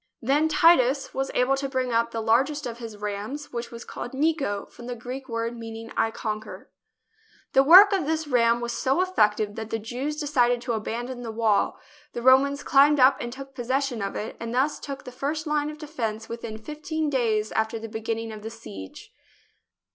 Then 0.19 0.47
Titus 0.47 1.13
was 1.13 1.29
able 1.35 1.55
to 1.57 1.69
bring 1.69 1.93
up 1.93 2.09
the 2.09 2.21
largest 2.23 2.65
of 2.65 2.79
his 2.79 2.97
rams, 2.97 3.53
which 3.53 3.69
was 3.69 3.85
called" 3.85 4.13
Niko," 4.13 4.65
from 4.71 4.87
the 4.87 4.95
Greek 4.95 5.29
word 5.29 5.55
meaning" 5.55 5.91
I 5.95 6.09
conquer." 6.09 6.71
The 7.53 7.61
work 7.61 7.93
of 7.93 8.07
this 8.07 8.25
ram 8.27 8.61
was 8.61 8.73
so 8.73 9.01
effective 9.03 9.53
that 9.53 9.69
the 9.69 9.77
Jews 9.77 10.15
decided 10.19 10.59
to 10.61 10.73
abandon 10.73 11.21
the 11.21 11.31
wall; 11.31 11.79
the 12.13 12.23
Romans 12.23 12.63
climbed 12.63 12.99
up 12.99 13.17
and 13.21 13.31
took 13.31 13.53
possession 13.53 14.01
of 14.01 14.15
it, 14.15 14.35
and 14.39 14.55
thus 14.55 14.79
took 14.79 15.03
the 15.03 15.11
first 15.11 15.45
line 15.45 15.69
of 15.69 15.77
defence 15.77 16.27
within 16.27 16.57
fifteen 16.57 17.07
days 17.11 17.51
after 17.51 17.77
the 17.77 17.87
beginning 17.87 18.31
of 18.31 18.41
the 18.41 18.49
siege. 18.49 19.13